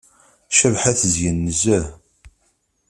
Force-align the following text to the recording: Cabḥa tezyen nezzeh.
Cabḥa 0.57 0.91
tezyen 0.99 1.37
nezzeh. 1.45 1.87